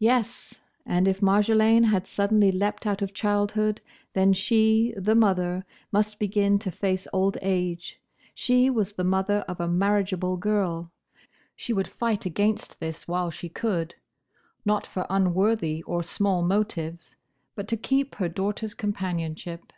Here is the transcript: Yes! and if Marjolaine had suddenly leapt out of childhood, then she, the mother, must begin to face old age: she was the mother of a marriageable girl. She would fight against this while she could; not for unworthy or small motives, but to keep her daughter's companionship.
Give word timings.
Yes! 0.00 0.54
and 0.84 1.06
if 1.06 1.20
Marjolaine 1.22 1.84
had 1.84 2.04
suddenly 2.04 2.50
leapt 2.50 2.88
out 2.88 3.02
of 3.02 3.14
childhood, 3.14 3.80
then 4.14 4.32
she, 4.32 4.92
the 4.96 5.14
mother, 5.14 5.64
must 5.92 6.18
begin 6.18 6.58
to 6.58 6.72
face 6.72 7.06
old 7.12 7.38
age: 7.40 8.00
she 8.34 8.68
was 8.68 8.94
the 8.94 9.04
mother 9.04 9.44
of 9.46 9.60
a 9.60 9.68
marriageable 9.68 10.36
girl. 10.38 10.90
She 11.54 11.72
would 11.72 11.86
fight 11.86 12.26
against 12.26 12.80
this 12.80 13.06
while 13.06 13.30
she 13.30 13.48
could; 13.48 13.94
not 14.64 14.88
for 14.88 15.06
unworthy 15.08 15.84
or 15.84 16.02
small 16.02 16.42
motives, 16.42 17.14
but 17.54 17.68
to 17.68 17.76
keep 17.76 18.16
her 18.16 18.28
daughter's 18.28 18.74
companionship. 18.74 19.72